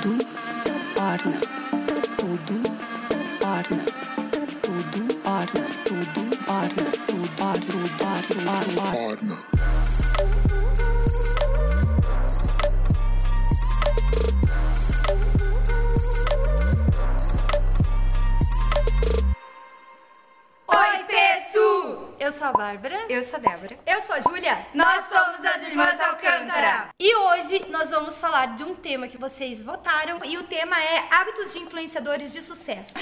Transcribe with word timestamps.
tudo 0.00 0.24
orna, 0.96 1.40
tudo 2.16 2.56
orna, 3.44 3.84
tudo 4.62 5.02
orna, 5.24 5.64
tudo 5.84 6.22
orna, 6.46 6.84
tudo 7.04 7.28
orna, 7.38 7.60
tudo 7.60 8.06
orna, 8.06 8.92
orna. 8.94 10.41
Bárbara. 22.62 23.06
Eu 23.08 23.24
sou 23.24 23.34
a 23.34 23.38
Débora. 23.40 23.76
Eu 23.84 24.02
sou 24.02 24.14
a 24.14 24.20
Júlia. 24.20 24.56
Nós 24.72 25.06
somos 25.06 25.44
as 25.44 25.66
Irmãs 25.66 25.98
Alcântara. 26.00 26.90
E 26.96 27.12
hoje 27.12 27.66
nós 27.68 27.90
vamos 27.90 28.20
falar 28.20 28.54
de 28.54 28.62
um 28.62 28.72
tema 28.72 29.08
que 29.08 29.18
vocês 29.18 29.60
votaram. 29.60 30.20
E 30.24 30.38
o 30.38 30.44
tema 30.44 30.80
é 30.80 31.08
hábitos 31.10 31.52
de 31.52 31.58
influenciadores 31.58 32.32
de 32.32 32.40
sucesso. 32.40 32.94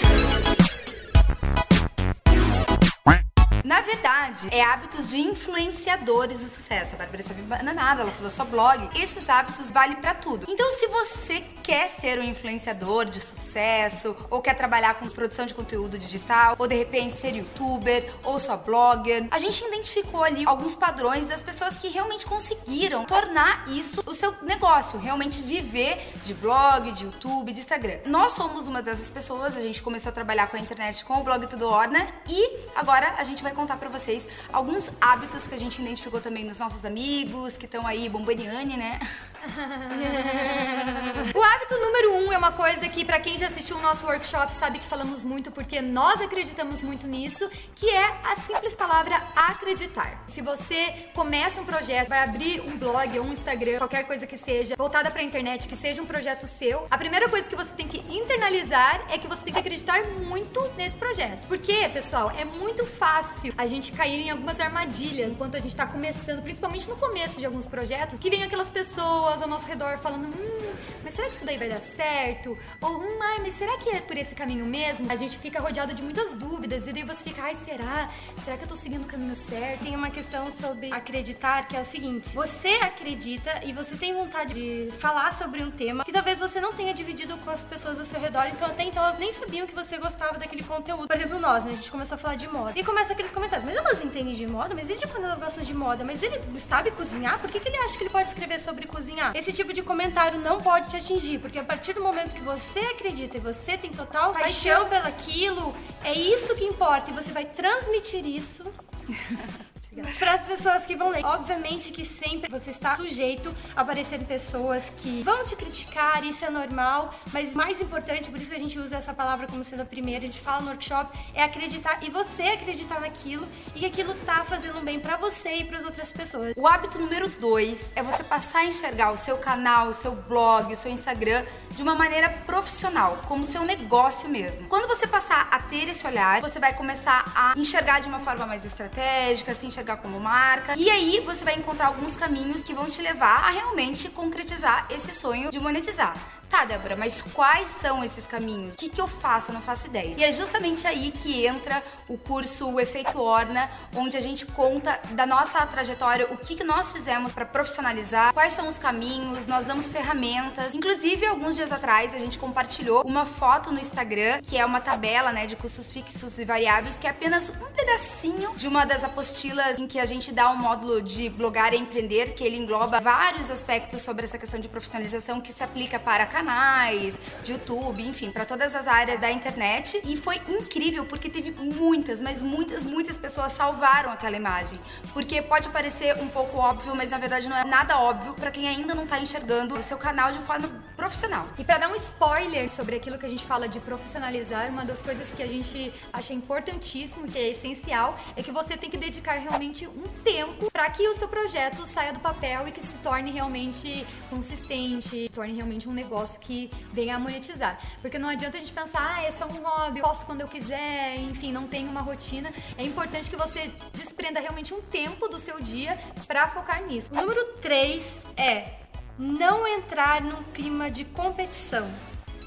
Na 3.80 3.86
verdade, 3.86 4.48
é 4.50 4.62
hábitos 4.62 5.08
de 5.08 5.18
influenciadores 5.18 6.40
de 6.40 6.50
sucesso. 6.50 6.94
A 6.94 6.98
Bárbara 6.98 7.22
sabe 7.22 7.40
bananada, 7.40 8.02
ela 8.02 8.10
falou 8.10 8.30
só 8.30 8.44
blog. 8.44 8.90
Esses 8.94 9.26
hábitos 9.26 9.70
valem 9.70 9.96
pra 9.96 10.12
tudo. 10.12 10.44
Então, 10.50 10.70
se 10.72 10.86
você 10.88 11.42
quer 11.62 11.88
ser 11.88 12.18
um 12.18 12.22
influenciador 12.22 13.06
de 13.06 13.20
sucesso, 13.20 14.14
ou 14.28 14.42
quer 14.42 14.52
trabalhar 14.52 14.96
com 14.96 15.08
produção 15.08 15.46
de 15.46 15.54
conteúdo 15.54 15.98
digital, 15.98 16.56
ou 16.58 16.68
de 16.68 16.74
repente 16.74 17.14
ser 17.14 17.34
youtuber, 17.34 18.12
ou 18.22 18.38
só 18.38 18.54
blogger, 18.54 19.26
a 19.30 19.38
gente 19.38 19.64
identificou 19.64 20.24
ali 20.24 20.44
alguns 20.44 20.74
padrões 20.74 21.28
das 21.28 21.40
pessoas 21.40 21.78
que 21.78 21.88
realmente 21.88 22.26
conseguiram 22.26 23.06
tornar 23.06 23.64
isso 23.66 24.02
o 24.04 24.12
seu 24.12 24.34
negócio, 24.42 24.98
realmente 24.98 25.40
viver 25.40 26.12
de 26.22 26.34
blog, 26.34 26.92
de 26.92 27.04
YouTube, 27.04 27.50
de 27.50 27.60
Instagram. 27.60 28.00
Nós 28.04 28.32
somos 28.32 28.66
uma 28.66 28.82
dessas 28.82 29.10
pessoas, 29.10 29.56
a 29.56 29.60
gente 29.62 29.80
começou 29.80 30.10
a 30.10 30.12
trabalhar 30.12 30.48
com 30.48 30.58
a 30.58 30.60
internet 30.60 31.02
com 31.02 31.14
o 31.14 31.24
blog 31.24 31.46
Tudo 31.46 31.66
Orna 31.66 32.06
e 32.28 32.58
agora 32.74 33.14
a 33.16 33.24
gente 33.24 33.42
vai 33.42 33.52
contar 33.52 33.69
pra 33.76 33.88
vocês 33.88 34.26
alguns 34.52 34.90
hábitos 35.00 35.46
que 35.46 35.54
a 35.54 35.58
gente 35.58 35.80
identificou 35.80 36.20
também 36.20 36.44
nos 36.44 36.58
nossos 36.58 36.84
amigos 36.84 37.56
que 37.56 37.66
estão 37.66 37.86
aí 37.86 38.08
bombaniane, 38.08 38.76
né? 38.76 39.00
O 41.34 41.42
hábito 41.42 41.74
número 41.78 42.14
um 42.14 42.32
é 42.32 42.38
uma 42.38 42.52
coisa 42.52 42.88
que, 42.88 43.04
pra 43.04 43.20
quem 43.20 43.36
já 43.36 43.46
assistiu 43.46 43.76
o 43.76 43.80
nosso 43.80 44.04
workshop, 44.06 44.52
sabe 44.54 44.78
que 44.78 44.86
falamos 44.86 45.24
muito 45.24 45.50
porque 45.50 45.80
nós 45.80 46.20
acreditamos 46.20 46.82
muito 46.82 47.06
nisso, 47.06 47.48
que 47.74 47.88
é 47.88 48.04
a 48.24 48.36
simples 48.36 48.74
palavra 48.74 49.16
acreditar. 49.34 50.22
Se 50.28 50.40
você 50.40 51.08
começa 51.14 51.60
um 51.60 51.64
projeto, 51.64 52.08
vai 52.08 52.24
abrir 52.24 52.60
um 52.60 52.76
blog 52.76 53.18
ou 53.18 53.26
um 53.26 53.32
Instagram, 53.32 53.78
qualquer 53.78 54.04
coisa 54.04 54.26
que 54.26 54.36
seja, 54.36 54.74
voltada 54.76 55.10
pra 55.10 55.22
internet, 55.22 55.68
que 55.68 55.76
seja 55.76 56.02
um 56.02 56.06
projeto 56.06 56.46
seu, 56.46 56.86
a 56.90 56.98
primeira 56.98 57.28
coisa 57.28 57.48
que 57.48 57.56
você 57.56 57.74
tem 57.74 57.86
que 57.86 57.98
internalizar 58.14 59.00
é 59.10 59.18
que 59.18 59.26
você 59.26 59.42
tem 59.42 59.52
que 59.52 59.58
acreditar 59.60 60.02
muito 60.04 60.60
nesse 60.76 60.96
projeto. 60.96 61.46
Porque, 61.46 61.88
pessoal, 61.90 62.30
é 62.36 62.44
muito 62.44 62.86
fácil 62.86 63.54
a 63.60 63.66
gente 63.66 63.92
cair 63.92 64.20
em 64.20 64.30
algumas 64.30 64.58
armadilhas 64.58 65.32
enquanto 65.32 65.54
a 65.54 65.60
gente 65.60 65.76
tá 65.76 65.86
começando, 65.86 66.42
principalmente 66.42 66.88
no 66.88 66.96
começo 66.96 67.38
de 67.38 67.44
alguns 67.44 67.68
projetos, 67.68 68.18
que 68.18 68.30
vem 68.30 68.42
aquelas 68.42 68.70
pessoas 68.70 69.42
ao 69.42 69.46
nosso 69.46 69.66
redor 69.66 69.98
falando, 69.98 70.26
hum, 70.28 70.72
mas 71.02 71.14
será 71.14 71.28
que 71.28 71.34
isso 71.34 71.44
daí 71.44 71.56
vai 71.56 71.68
dar 71.68 71.80
certo? 71.80 72.56
Ou, 72.80 73.00
hum, 73.00 73.18
ai, 73.22 73.38
mas 73.40 73.54
será 73.54 73.76
que 73.78 73.90
é 73.90 74.00
por 74.00 74.16
esse 74.16 74.34
caminho 74.34 74.66
mesmo? 74.66 75.10
A 75.10 75.16
gente 75.16 75.38
fica 75.38 75.60
rodeado 75.60 75.94
de 75.94 76.02
muitas 76.02 76.34
dúvidas 76.34 76.86
e 76.86 76.92
daí 76.92 77.04
você 77.04 77.24
fica, 77.24 77.42
ai, 77.42 77.54
será? 77.54 78.08
Será 78.44 78.56
que 78.56 78.64
eu 78.64 78.68
tô 78.68 78.76
seguindo 78.76 79.04
o 79.04 79.06
caminho 79.06 79.36
certo? 79.36 79.82
Tem 79.82 79.94
uma 79.94 80.10
questão 80.10 80.50
sobre 80.52 80.92
acreditar 80.92 81.68
que 81.68 81.76
é 81.76 81.80
o 81.80 81.84
seguinte: 81.84 82.34
você 82.34 82.68
acredita 82.82 83.60
e 83.64 83.72
você 83.72 83.96
tem 83.96 84.14
vontade 84.14 84.54
de 84.54 84.90
falar 84.98 85.32
sobre 85.32 85.62
um 85.62 85.70
tema 85.70 86.04
que 86.04 86.12
talvez 86.12 86.38
você 86.38 86.60
não 86.60 86.72
tenha 86.72 86.92
dividido 86.92 87.36
com 87.38 87.50
as 87.50 87.62
pessoas 87.62 87.98
ao 87.98 88.06
seu 88.06 88.20
redor, 88.20 88.46
então 88.46 88.68
até 88.68 88.84
então 88.84 89.02
elas 89.02 89.18
nem 89.18 89.32
sabiam 89.32 89.66
que 89.66 89.74
você 89.74 89.98
gostava 89.98 90.38
daquele 90.38 90.62
conteúdo. 90.62 91.08
Por 91.08 91.16
exemplo, 91.16 91.38
nós, 91.38 91.64
né? 91.64 91.72
A 91.72 91.74
gente 91.74 91.90
começou 91.90 92.16
a 92.16 92.18
falar 92.18 92.34
de 92.34 92.48
moda. 92.48 92.72
E 92.76 92.84
começa 92.84 93.12
aqueles 93.12 93.32
comentários, 93.32 93.66
mas 93.66 93.76
elas 93.76 94.04
entendem 94.04 94.34
de 94.34 94.46
moda? 94.46 94.74
Mas 94.74 94.86
desde 94.86 95.06
quando 95.06 95.24
elas 95.24 95.38
gostam 95.38 95.62
de 95.62 95.74
moda? 95.74 96.04
Mas 96.04 96.22
ele 96.22 96.40
sabe 96.58 96.90
cozinhar? 96.90 97.38
Por 97.38 97.50
que, 97.50 97.60
que 97.60 97.68
ele 97.68 97.76
acha 97.78 97.96
que 97.96 98.04
ele 98.04 98.10
pode 98.10 98.28
escrever 98.28 98.58
sobre 98.60 98.86
cozinhar? 98.86 99.36
Esse 99.36 99.52
tipo 99.52 99.72
de 99.72 99.82
comentário 99.82 100.38
não 100.38 100.60
pode 100.60 100.69
te 100.78 100.96
atingir, 100.96 101.38
porque 101.38 101.58
a 101.58 101.64
partir 101.64 101.92
do 101.92 102.02
momento 102.02 102.32
que 102.32 102.40
você 102.40 102.80
acredita 102.80 103.36
e 103.36 103.40
você 103.40 103.76
tem 103.76 103.90
total 103.90 104.32
paixão 104.32 104.88
pelo 104.88 105.06
aquilo, 105.06 105.74
é 106.04 106.12
isso 106.12 106.54
que 106.54 106.64
importa 106.64 107.10
e 107.10 107.14
você 107.14 107.32
vai 107.32 107.44
transmitir 107.44 108.26
isso 108.26 108.64
para 110.18 110.34
as 110.34 110.42
pessoas 110.42 110.84
que 110.86 110.96
vão 110.96 111.10
ler. 111.10 111.24
Obviamente 111.24 111.92
que 111.92 112.04
sempre 112.04 112.50
você 112.50 112.70
está 112.70 112.96
sujeito 112.96 113.54
a 113.74 113.82
aparecerem 113.82 114.24
pessoas 114.24 114.90
que 114.98 115.22
vão 115.22 115.44
te 115.44 115.56
criticar, 115.56 116.24
isso 116.24 116.44
é 116.44 116.50
normal, 116.50 117.14
mas 117.32 117.54
mais 117.54 117.80
importante, 117.80 118.30
por 118.30 118.38
isso 118.38 118.50
que 118.50 118.56
a 118.56 118.58
gente 118.58 118.78
usa 118.78 118.96
essa 118.96 119.12
palavra 119.12 119.46
como 119.46 119.64
sendo 119.64 119.82
a 119.82 119.84
primeira, 119.84 120.20
a 120.20 120.26
gente 120.26 120.40
fala 120.40 120.62
no 120.62 120.68
workshop, 120.68 121.16
é 121.34 121.42
acreditar 121.42 121.98
e 122.02 122.10
você 122.10 122.42
acreditar 122.42 123.00
naquilo 123.00 123.46
e 123.74 123.80
que 123.80 123.86
aquilo 123.86 124.14
tá 124.26 124.44
fazendo 124.44 124.80
bem 124.82 125.00
para 125.00 125.16
você 125.16 125.54
e 125.54 125.64
para 125.64 125.78
as 125.78 125.84
outras 125.84 126.10
pessoas. 126.12 126.54
O 126.56 126.66
hábito 126.66 126.98
número 126.98 127.28
dois 127.28 127.90
é 127.94 128.02
você 128.02 128.22
passar 128.22 128.60
a 128.60 128.64
enxergar 128.64 129.12
o 129.12 129.16
seu 129.16 129.36
canal, 129.38 129.88
o 129.88 129.94
seu 129.94 130.12
blog, 130.12 130.72
o 130.72 130.76
seu 130.76 130.90
Instagram 130.90 131.44
de 131.70 131.82
uma 131.82 131.94
maneira 131.94 132.28
profissional, 132.46 133.18
como 133.26 133.44
seu 133.44 133.64
negócio 133.64 134.28
mesmo. 134.28 134.66
Quando 134.68 134.88
você 134.88 135.06
passar 135.06 135.48
a 135.50 135.60
ter 135.60 135.88
esse 135.88 136.06
olhar, 136.06 136.40
você 136.40 136.58
vai 136.58 136.74
começar 136.74 137.24
a 137.34 137.54
enxergar 137.56 138.00
de 138.00 138.08
uma 138.08 138.18
forma 138.18 138.46
mais 138.46 138.64
estratégica, 138.64 139.54
se 139.54 139.66
enxergar 139.66 139.89
como 139.96 140.20
marca, 140.20 140.76
e 140.76 140.90
aí 140.90 141.20
você 141.20 141.44
vai 141.44 141.54
encontrar 141.54 141.86
alguns 141.86 142.16
caminhos 142.16 142.62
que 142.62 142.74
vão 142.74 142.86
te 142.86 143.00
levar 143.02 143.44
a 143.44 143.50
realmente 143.50 144.08
concretizar 144.08 144.86
esse 144.90 145.12
sonho 145.12 145.50
de 145.50 145.60
monetizar. 145.60 146.14
Tá, 146.50 146.64
Débora, 146.64 146.96
mas 146.96 147.22
quais 147.22 147.68
são 147.80 148.02
esses 148.02 148.26
caminhos? 148.26 148.74
O 148.74 148.76
que, 148.76 148.88
que 148.88 149.00
eu 149.00 149.06
faço? 149.06 149.50
Eu 149.50 149.54
não 149.54 149.62
faço 149.62 149.86
ideia. 149.86 150.14
E 150.18 150.24
é 150.24 150.32
justamente 150.32 150.84
aí 150.84 151.12
que 151.12 151.46
entra 151.46 151.80
o 152.08 152.18
curso 152.18 152.68
O 152.68 152.80
Efeito 152.80 153.22
Orna, 153.22 153.70
onde 153.94 154.16
a 154.16 154.20
gente 154.20 154.44
conta 154.44 155.00
da 155.12 155.24
nossa 155.24 155.64
trajetória, 155.64 156.26
o 156.28 156.36
que, 156.36 156.56
que 156.56 156.64
nós 156.64 156.92
fizemos 156.92 157.32
para 157.32 157.46
profissionalizar, 157.46 158.34
quais 158.34 158.52
são 158.52 158.66
os 158.66 158.76
caminhos, 158.76 159.46
nós 159.46 159.64
damos 159.64 159.88
ferramentas. 159.88 160.74
Inclusive, 160.74 161.24
alguns 161.24 161.54
dias 161.54 161.70
atrás, 161.70 162.12
a 162.12 162.18
gente 162.18 162.36
compartilhou 162.36 163.04
uma 163.06 163.24
foto 163.24 163.70
no 163.70 163.78
Instagram, 163.78 164.40
que 164.42 164.58
é 164.58 164.66
uma 164.66 164.80
tabela 164.80 165.30
né, 165.30 165.46
de 165.46 165.54
custos 165.54 165.92
fixos 165.92 166.36
e 166.36 166.44
variáveis, 166.44 166.98
que 166.98 167.06
é 167.06 167.10
apenas 167.10 167.48
um 167.48 167.72
pedacinho 167.72 168.52
de 168.56 168.66
uma 168.66 168.84
das 168.84 169.04
apostilas 169.04 169.78
em 169.78 169.86
que 169.86 170.00
a 170.00 170.04
gente 170.04 170.32
dá 170.32 170.50
um 170.50 170.56
módulo 170.56 171.00
de 171.00 171.28
blogar 171.28 171.72
e 171.72 171.78
empreender, 171.78 172.34
que 172.34 172.42
ele 172.42 172.56
engloba 172.56 172.98
vários 172.98 173.48
aspectos 173.52 174.02
sobre 174.02 174.24
essa 174.24 174.36
questão 174.36 174.58
de 174.58 174.68
profissionalização 174.68 175.40
que 175.40 175.52
se 175.52 175.62
aplica 175.62 176.00
para 176.00 176.26
canais, 176.40 177.18
de 177.44 177.52
YouTube, 177.52 178.02
enfim, 178.02 178.30
para 178.30 178.44
todas 178.44 178.74
as 178.74 178.88
áreas 178.88 179.20
da 179.20 179.30
internet. 179.30 180.00
E 180.04 180.16
foi 180.16 180.40
incrível 180.48 181.04
porque 181.04 181.28
teve 181.28 181.50
muitas, 181.50 182.20
mas 182.20 182.40
muitas, 182.40 182.82
muitas 182.82 183.18
pessoas 183.18 183.52
salvaram 183.52 184.10
aquela 184.10 184.36
imagem. 184.36 184.78
Porque 185.12 185.42
pode 185.42 185.68
parecer 185.68 186.16
um 186.16 186.28
pouco 186.28 186.56
óbvio, 186.58 186.94
mas 186.96 187.10
na 187.10 187.18
verdade 187.18 187.48
não 187.48 187.56
é 187.56 187.64
nada 187.64 187.98
óbvio 187.98 188.34
para 188.34 188.50
quem 188.50 188.66
ainda 188.66 188.94
não 188.94 189.06
tá 189.06 189.20
enxergando 189.20 189.78
o 189.78 189.82
seu 189.82 189.98
canal 189.98 190.32
de 190.32 190.40
forma 190.40 190.68
profissional. 191.00 191.48
E 191.58 191.64
para 191.64 191.78
dar 191.78 191.88
um 191.90 191.94
spoiler 191.94 192.68
sobre 192.68 192.96
aquilo 192.96 193.16
que 193.16 193.24
a 193.24 193.28
gente 193.28 193.44
fala 193.44 193.66
de 193.66 193.80
profissionalizar, 193.80 194.68
uma 194.68 194.84
das 194.84 195.00
coisas 195.00 195.26
que 195.32 195.42
a 195.42 195.46
gente 195.46 195.90
acha 196.12 196.34
importantíssimo, 196.34 197.26
que 197.26 197.38
é 197.38 197.48
essencial, 197.48 198.18
é 198.36 198.42
que 198.42 198.52
você 198.52 198.76
tem 198.76 198.90
que 198.90 198.98
dedicar 198.98 199.36
realmente 199.38 199.86
um 199.86 200.06
tempo 200.22 200.70
para 200.70 200.90
que 200.90 201.08
o 201.08 201.14
seu 201.14 201.26
projeto 201.26 201.86
saia 201.86 202.12
do 202.12 202.20
papel 202.20 202.68
e 202.68 202.72
que 202.72 202.82
se 202.82 202.94
torne 202.96 203.30
realmente 203.30 204.06
consistente, 204.28 205.08
se 205.08 205.28
torne 205.30 205.54
realmente 205.54 205.88
um 205.88 205.92
negócio 205.92 206.38
que 206.38 206.70
venha 206.92 207.16
a 207.16 207.18
monetizar. 207.18 207.80
Porque 208.02 208.18
não 208.18 208.28
adianta 208.28 208.58
a 208.58 208.60
gente 208.60 208.72
pensar, 208.72 209.16
ah, 209.16 209.22
é 209.24 209.30
só 209.30 209.46
um 209.46 209.62
hobby, 209.62 210.02
posso 210.02 210.26
quando 210.26 210.42
eu 210.42 210.48
quiser, 210.48 211.16
enfim, 211.16 211.50
não 211.50 211.66
tem 211.66 211.88
uma 211.88 212.02
rotina. 212.02 212.52
É 212.76 212.84
importante 212.84 213.30
que 213.30 213.36
você 213.36 213.72
desprenda 213.94 214.38
realmente 214.38 214.74
um 214.74 214.82
tempo 214.82 215.28
do 215.28 215.40
seu 215.40 215.60
dia 215.60 215.98
para 216.26 216.46
focar 216.50 216.84
nisso. 216.84 217.10
O 217.10 217.16
número 217.16 217.42
3 217.54 218.04
é 218.36 218.79
não 219.18 219.66
entrar 219.66 220.20
num 220.20 220.42
clima 220.52 220.90
de 220.90 221.04
competição 221.04 221.88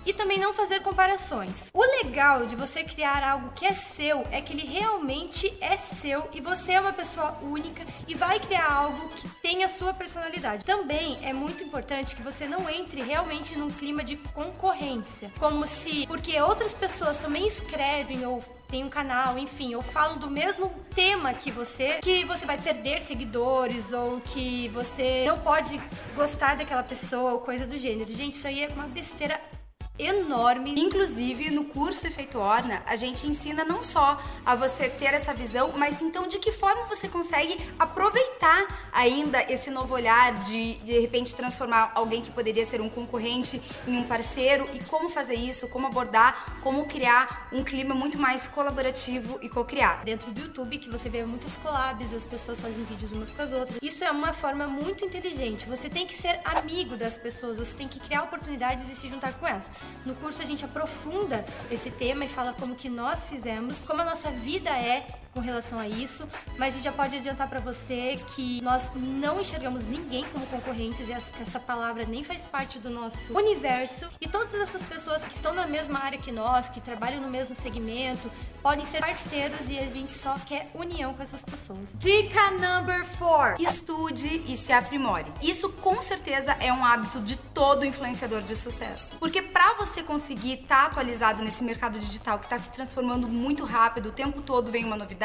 e 0.06 0.14
também 0.14 0.38
não 0.38 0.54
fazer 0.54 0.82
comparações. 0.82 1.72
O 1.74 1.84
legal 2.04 2.46
de 2.46 2.56
você 2.56 2.84
criar 2.84 3.24
algo 3.24 3.52
que 3.56 3.66
é 3.66 3.74
seu 3.74 4.24
é 4.32 4.42
que 4.42 4.54
ele 4.54 4.66
realmente 4.66 5.52
é 5.62 5.78
seu 5.78 6.30
e 6.34 6.42
você 6.42 6.74
é 6.74 6.80
uma 6.80 6.94
pessoa 6.94 7.38
única 7.42 7.86
e 8.08 8.16
vai 8.16 8.40
criar 8.40 8.72
algo 8.72 9.10
que 9.10 9.28
tenha 9.42 9.66
a 9.66 9.70
sua 9.70 9.94
personalidade. 9.94 10.66
Também 10.66 11.18
é 11.24 11.34
muito 11.34 11.64
importante 11.64 12.16
que 12.16 12.22
você 12.22 12.48
não 12.48 12.70
entre 12.70 13.02
realmente 13.02 13.58
num 13.58 13.70
clima 13.70 14.04
de 14.04 14.18
concorrência, 14.18 15.32
como 15.40 15.68
se 15.68 16.06
porque 16.08 16.40
outras 16.42 16.74
pessoas 16.74 17.18
também 17.18 17.48
escrevem 17.48 18.26
ou 18.26 18.42
têm 18.68 18.84
um 18.84 18.90
canal, 18.90 19.38
enfim, 19.38 19.76
ou 19.76 19.82
falam 19.82 20.18
do 20.18 20.30
mesmo 20.30 20.74
tema 20.96 21.34
que 21.34 21.52
você, 21.52 22.00
que 22.02 22.26
você 22.26 22.46
vai 22.46 22.58
perder 22.58 23.02
seguidores 23.02 23.92
ou 23.94 24.20
que 24.20 24.68
você 24.70 25.26
não 25.28 25.40
pode 25.40 25.80
gostar 26.16 26.56
daquela 26.56 26.84
pessoa 26.84 27.34
ou 27.34 27.40
coisa 27.40 27.66
do 27.66 27.78
gênero. 27.78 28.12
Gente, 28.12 28.36
isso 28.36 28.48
aí 28.48 28.64
é 28.64 28.68
uma 28.70 28.88
besteira 28.88 29.40
enorme. 29.98 30.74
Inclusive, 30.78 31.52
no 31.52 31.66
curso 31.66 32.08
Efeito 32.08 32.40
Orna, 32.40 32.82
a 32.86 32.96
gente 32.96 33.28
ensina 33.28 33.64
não 33.64 33.84
só 33.84 34.20
a 34.46 34.56
você 34.56 34.90
ter 34.90 35.14
essa 35.14 35.34
visão, 35.34 35.74
mas 35.78 36.02
então 36.02 36.28
de 36.28 36.40
que 36.40 36.52
forma 36.52 36.86
você 36.86 37.08
consegue 37.08 37.60
aproveitar 37.78 38.90
ainda 38.92 39.44
esse 39.52 39.70
novo 39.70 39.94
olhar 39.94 40.34
de 40.46 40.76
de 40.76 41.00
repente 41.00 41.36
transformar 41.36 41.92
alguém 41.94 42.22
que 42.22 42.32
poderia 42.32 42.66
ser 42.66 42.82
um 42.82 42.90
concorrente 42.90 43.62
em 43.88 43.98
um 43.98 44.04
parceiro 44.04 44.68
e 44.74 44.84
como 44.84 45.10
fazer 45.10 45.36
isso, 45.36 45.68
como 45.68 45.88
abordar, 45.88 46.58
como 46.62 46.86
criar 46.86 47.48
um 47.52 47.64
clima 47.64 47.94
muito 47.94 48.18
mais 48.18 48.48
colaborativo 48.48 49.38
e 49.42 49.50
co-criar. 49.50 50.04
Dentro 50.04 50.32
do 50.32 50.42
YouTube, 50.42 50.80
que 50.80 50.90
você 50.90 51.08
vê 51.08 51.24
muitas 51.24 51.56
collabs, 51.58 52.14
as 52.14 52.26
pessoas 52.26 52.60
fazem 52.60 52.84
vídeos 52.86 53.12
umas 53.12 53.32
com 53.32 53.42
as 53.42 53.52
outras. 53.52 53.78
Isso 53.82 54.04
é 54.04 54.10
uma 54.10 54.34
forma 54.34 54.66
muito 54.66 55.06
inteligente. 55.06 55.68
Você 55.68 55.88
tem 55.88 56.08
que 56.08 56.16
ser 56.16 56.40
amigo 56.44 56.98
das 56.98 57.16
pessoas, 57.16 57.58
você 57.58 57.76
tem 57.76 57.88
que 57.88 58.00
criar 58.00 58.24
oportunidades 58.24 58.90
e 58.90 58.96
se 58.96 59.08
juntar 59.08 59.34
com 59.34 59.48
elas. 59.48 59.70
No 60.06 60.16
curso 60.16 60.42
a 60.42 60.46
gente 60.46 60.66
aprofunda 60.66 61.46
esse 61.72 61.90
tema 61.90 62.26
e 62.26 62.30
fala 62.30 62.54
como 62.54 62.76
que 62.76 62.90
nós 62.90 63.30
fizemos, 63.30 63.86
como 63.86 64.02
a 64.02 64.06
nossa 64.06 64.32
vida 64.32 64.70
é 64.70 65.08
com 65.34 65.40
relação 65.40 65.80
a 65.80 65.88
isso, 65.88 66.28
mas 66.58 66.70
a 66.70 66.72
gente 66.78 66.84
já 66.84 66.92
pode 66.92 67.18
adiantar 67.18 67.50
para 67.50 67.60
você 67.60 68.20
que 68.36 68.62
nós 68.62 68.84
não 68.96 69.42
enxergamos 69.42 69.86
ninguém 69.86 70.26
como 70.32 70.46
concorrentes 70.48 71.08
e 71.10 71.14
acho 71.14 71.34
que 71.34 71.42
essa 71.42 71.60
palavra 71.60 72.06
nem 72.06 72.24
faz 72.24 72.44
parte 72.44 72.80
do 72.80 72.90
nosso 72.90 73.18
universo. 73.34 74.08
E 74.22 74.28
todas 74.28 74.54
essas 74.56 74.84
pessoas 74.84 75.24
que 75.24 75.34
estão 75.34 75.54
na 75.54 75.66
mesma 75.66 76.00
área 76.00 76.18
que 76.18 76.32
nós, 76.32 76.70
que 76.70 76.80
trabalham 76.80 77.22
no 77.22 77.32
mesmo 77.32 77.56
segmento, 77.56 78.32
podem 78.62 78.86
ser 78.86 79.00
parceiros 79.00 79.70
e 79.70 79.78
a 79.80 79.86
gente 79.88 80.12
só 80.12 80.36
quer 80.46 80.70
união 80.74 81.14
com 81.14 81.24
essas 81.24 81.42
pessoas. 81.42 81.94
Dica 81.96 82.52
number 82.52 83.06
4. 83.18 83.64
Estude 83.64 84.44
e 84.48 84.56
se 84.56 84.72
aprimore. 84.72 85.32
Isso 85.42 85.70
com 85.70 86.02
certeza 86.02 86.54
é 86.60 86.72
um 86.72 86.86
hábito 86.86 87.20
de 87.20 87.36
todo 87.36 87.86
influenciador 87.86 88.42
de 88.42 88.56
sucesso. 88.56 89.18
Porque 89.18 89.42
para 89.42 89.74
você 89.74 90.04
conseguir 90.04 90.54
estar 90.54 90.84
tá 90.84 90.86
atualizado 90.86 91.44
nesse 91.44 91.64
mercado 91.64 92.00
digital 92.00 92.40
que 92.40 92.46
está 92.46 92.58
se 92.58 92.70
transformando 92.70 93.28
muito 93.28 93.66
rápido, 93.66 94.10
o 94.10 94.12
tempo 94.12 94.42
todo 94.42 94.72
vem 94.72 94.86
uma 94.86 94.96
novidade, 94.96 95.23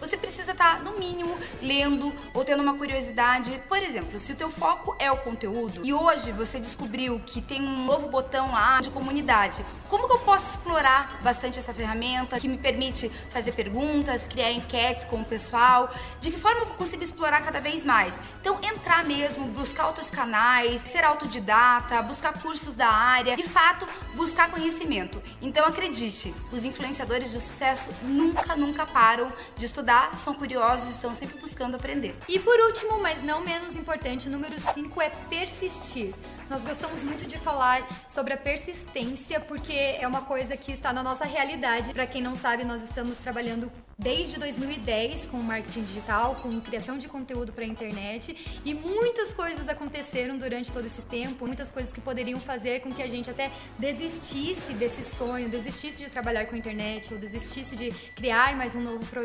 você 0.00 0.16
precisa 0.16 0.52
estar, 0.52 0.82
no 0.82 0.98
mínimo, 0.98 1.36
lendo 1.60 2.10
ou 2.32 2.44
tendo 2.44 2.62
uma 2.62 2.74
curiosidade. 2.74 3.60
Por 3.68 3.78
exemplo, 3.78 4.18
se 4.18 4.32
o 4.32 4.34
teu 4.34 4.50
foco 4.50 4.96
é 4.98 5.12
o 5.12 5.18
conteúdo 5.18 5.82
e 5.84 5.92
hoje 5.92 6.32
você 6.32 6.58
descobriu 6.58 7.20
que 7.26 7.42
tem 7.42 7.60
um 7.60 7.84
novo 7.84 8.08
botão 8.08 8.52
lá 8.52 8.80
de 8.80 8.88
comunidade, 8.88 9.62
como 9.90 10.06
que 10.06 10.14
eu 10.14 10.20
posso 10.20 10.50
explorar 10.50 11.20
bastante 11.22 11.58
essa 11.58 11.74
ferramenta 11.74 12.40
que 12.40 12.48
me 12.48 12.56
permite 12.56 13.10
fazer 13.30 13.52
perguntas, 13.52 14.26
criar 14.26 14.50
enquetes 14.50 15.04
com 15.04 15.16
o 15.16 15.24
pessoal? 15.24 15.92
De 16.20 16.30
que 16.30 16.38
forma 16.38 16.60
eu 16.62 16.66
consigo 16.68 17.02
explorar 17.02 17.42
cada 17.42 17.60
vez 17.60 17.84
mais? 17.84 18.18
Então, 18.40 18.58
entrar 18.62 19.04
mesmo, 19.04 19.46
buscar 19.48 19.86
outros 19.88 20.10
canais, 20.10 20.80
ser 20.80 21.04
autodidata, 21.04 22.00
buscar 22.02 22.32
cursos 22.40 22.74
da 22.74 22.88
área, 22.88 23.36
de 23.36 23.42
fato, 23.42 23.86
buscar 24.14 24.50
conhecimento. 24.50 25.22
Então, 25.42 25.66
acredite, 25.66 26.34
os 26.50 26.64
influenciadores 26.64 27.30
de 27.30 27.40
sucesso 27.40 27.90
nunca, 28.02 28.56
nunca 28.56 28.86
param 28.86 29.28
de 29.56 29.66
estudar, 29.66 30.16
são 30.18 30.34
curiosos 30.34 30.88
e 30.88 30.92
estão 30.92 31.14
sempre 31.14 31.38
buscando 31.38 31.76
aprender. 31.76 32.16
E 32.28 32.38
por 32.38 32.58
último, 32.66 33.00
mas 33.00 33.22
não 33.22 33.40
menos 33.40 33.76
importante, 33.76 34.28
o 34.28 34.30
número 34.30 34.58
5 34.58 35.00
é 35.02 35.10
persistir. 35.28 36.14
Nós 36.48 36.62
gostamos 36.62 37.02
muito 37.02 37.26
de 37.26 37.38
falar 37.38 37.82
sobre 38.08 38.34
a 38.34 38.36
persistência 38.36 39.40
porque 39.40 39.72
é 39.72 40.06
uma 40.06 40.22
coisa 40.22 40.56
que 40.56 40.72
está 40.72 40.92
na 40.92 41.02
nossa 41.02 41.24
realidade. 41.24 41.92
Para 41.92 42.06
quem 42.06 42.20
não 42.20 42.34
sabe, 42.34 42.64
nós 42.64 42.82
estamos 42.82 43.18
trabalhando 43.18 43.72
desde 43.98 44.38
2010 44.38 45.26
com 45.26 45.38
marketing 45.38 45.84
digital, 45.84 46.34
com 46.36 46.60
criação 46.60 46.98
de 46.98 47.08
conteúdo 47.08 47.52
para 47.52 47.64
a 47.64 47.66
internet 47.66 48.36
e 48.64 48.74
muitas 48.74 49.32
coisas 49.32 49.68
aconteceram 49.68 50.36
durante 50.36 50.72
todo 50.72 50.84
esse 50.84 51.00
tempo, 51.02 51.46
muitas 51.46 51.70
coisas 51.70 51.92
que 51.92 52.00
poderiam 52.00 52.38
fazer 52.38 52.80
com 52.80 52.92
que 52.92 53.02
a 53.02 53.08
gente 53.08 53.30
até 53.30 53.50
desistisse 53.78 54.74
desse 54.74 55.04
sonho, 55.04 55.48
desistisse 55.48 56.02
de 56.02 56.10
trabalhar 56.10 56.46
com 56.46 56.54
a 56.54 56.58
internet 56.58 57.14
ou 57.14 57.20
desistisse 57.20 57.76
de 57.76 57.90
criar 58.14 58.56
mais 58.56 58.74
um 58.74 58.80
novo 58.80 59.04
projeto. 59.06 59.23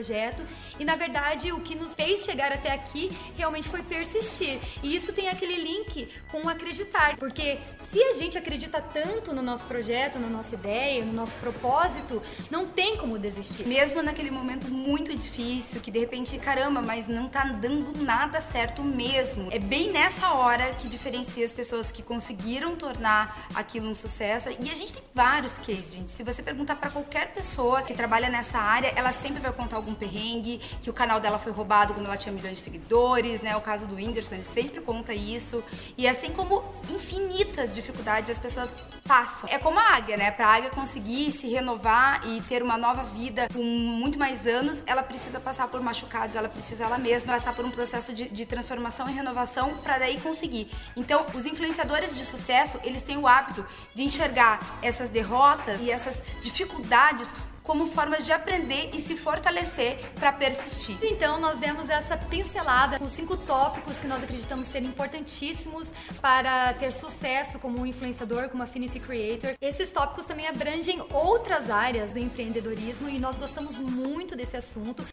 E 0.80 0.86
na 0.86 0.96
verdade, 0.96 1.52
o 1.52 1.60
que 1.60 1.76
nos 1.76 1.94
fez 1.94 2.24
chegar 2.24 2.52
até 2.52 2.72
aqui 2.72 3.12
realmente 3.38 3.68
foi 3.68 3.84
persistir. 3.84 4.60
E 4.84 4.96
isso 4.96 5.12
tem 5.14 5.30
aquele 5.30 5.56
link 5.56 6.08
com 6.32 6.48
acreditar, 6.48 7.18
porque 7.18 7.60
se 7.90 8.02
a 8.02 8.14
gente 8.14 8.38
acredita 8.38 8.82
tanto 8.82 9.34
no 9.34 9.42
nosso 9.42 9.66
projeto, 9.66 10.20
na 10.20 10.28
nossa 10.28 10.56
ideia, 10.56 11.04
no 11.04 11.14
nosso 11.14 11.36
propósito, 11.38 12.22
não 12.50 12.68
tem 12.68 12.98
como 12.98 13.18
desistir. 13.18 13.68
Mesmo 13.68 14.02
naquele 14.02 14.32
momento 14.32 14.68
muito 14.68 15.16
difícil, 15.16 15.82
que 15.82 15.92
de 15.92 16.00
repente, 16.00 16.38
caramba, 16.38 16.82
mas 16.82 17.08
não 17.08 17.28
tá 17.28 17.44
dando 17.44 18.02
nada 18.04 18.40
certo 18.40 18.84
mesmo. 18.84 19.50
É 19.52 19.60
bem 19.60 19.92
nessa 19.92 20.32
hora 20.32 20.72
que 20.74 20.88
diferencia 20.88 21.46
as 21.46 21.52
pessoas 21.52 21.92
que 21.92 22.04
conseguiram 22.04 22.76
tornar 22.76 23.50
aquilo 23.56 23.90
um 23.90 23.96
sucesso. 23.96 24.50
E 24.60 24.70
a 24.70 24.74
gente 24.74 24.94
tem 24.94 25.04
vários 25.14 25.54
cases, 25.60 25.94
gente. 25.94 26.12
Se 26.12 26.24
você 26.24 26.42
perguntar 26.42 26.76
para 26.76 26.90
qualquer 26.90 27.34
pessoa 27.34 27.82
que 27.82 27.94
trabalha 27.94 28.30
nessa 28.30 28.58
área, 28.58 28.94
ela 28.96 29.12
sempre 29.12 29.40
vai 29.40 29.52
contar 29.52 29.78
algum 29.78 29.89
perrengue, 29.94 30.60
que 30.82 30.90
o 30.90 30.94
canal 30.94 31.20
dela 31.20 31.40
foi 31.40 31.52
roubado 31.52 31.94
quando 31.94 32.06
ela 32.06 32.18
tinha 32.18 32.34
milhões 32.34 32.58
de 32.58 32.64
seguidores, 32.64 33.42
né? 33.42 33.56
O 33.56 33.62
caso 33.62 33.86
do 33.88 33.96
Whindersson, 33.96 34.36
ele 34.36 34.44
sempre 34.44 34.82
conta 34.82 35.14
isso. 35.14 35.64
E 35.98 36.08
assim 36.08 36.32
como 36.32 36.64
infinitas 36.90 37.74
dificuldades 37.74 38.30
as 38.30 38.38
pessoas 38.38 38.74
passam. 39.08 39.50
É 39.50 39.58
como 39.58 39.80
a 39.80 39.96
águia, 39.96 40.18
né? 40.18 40.32
Pra 40.32 40.48
águia 40.48 40.70
conseguir 40.70 41.32
se 41.32 41.48
renovar 41.48 42.22
e 42.28 42.42
ter 42.42 42.62
uma 42.62 42.78
nova 42.78 43.04
vida 43.04 43.48
com 43.54 43.64
muito 43.64 44.20
mais 44.20 44.46
anos, 44.46 44.84
ela 44.86 45.02
precisa 45.02 45.40
passar 45.40 45.68
por 45.68 45.82
machucados, 45.82 46.36
ela 46.36 46.48
precisa 46.48 46.84
ela 46.84 46.98
mesma 46.98 47.34
passar 47.34 47.56
por 47.56 47.66
um 47.66 47.72
processo 47.72 48.14
de, 48.14 48.30
de 48.30 48.46
transformação 48.46 49.10
e 49.10 49.14
renovação 49.14 49.74
para 49.78 49.98
daí 49.98 50.20
conseguir. 50.20 50.70
Então, 50.96 51.26
os 51.34 51.46
influenciadores 51.46 52.16
de 52.16 52.26
sucesso, 52.26 52.80
eles 52.84 53.02
têm 53.02 53.18
o 53.18 53.28
hábito 53.28 53.66
de 53.96 54.04
enxergar 54.04 54.60
essas 54.82 55.10
derrotas 55.10 55.80
e 55.82 55.90
essas 55.90 56.22
dificuldades 56.42 57.34
como 57.64 57.92
formas 57.92 58.26
de 58.26 58.32
aprender 58.32 58.90
e 58.94 59.00
se 59.00 59.16
fortalecer 59.16 60.00
para 60.20 60.32
persistir. 60.32 60.98
Então, 61.04 61.40
nós 61.40 61.58
demos 61.58 61.90
essa 61.90 62.18
pincelada 62.18 63.00
com 63.00 63.08
cinco 63.08 63.38
tópicos 63.38 64.00
que 64.00 64.08
nós 64.08 64.24
acreditamos 64.24 64.68
ser 64.68 64.84
importantíssimos 64.84 65.92
para 66.22 66.74
ter 66.74 66.92
sucesso 66.92 67.60
como 67.60 67.80
um 67.80 67.86
influenciador, 67.86 68.50
como 68.50 68.64
affinity 68.64 69.00
creator. 69.00 69.56
Esses 69.62 69.92
tópicos 69.92 70.26
também 70.26 70.48
abrangem 70.48 71.02
outras 71.12 71.70
áreas 71.70 72.14
do 72.14 72.20
empreendedorismo 72.20 73.10
e 73.10 73.20
nós 73.20 73.38
gostamos 73.38 73.80
muito 73.80 74.36
desse 74.36 74.58
assunto. 74.58 75.06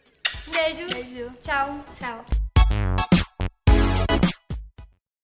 Beijo. 0.51 0.87
Beijo. 0.93 1.31
Tchau. 1.41 1.83
Tchau. 1.97 2.46